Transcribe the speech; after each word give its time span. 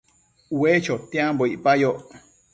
Ue 0.59 0.71
chotiambo 0.85 1.43
icpayoc 1.55 1.99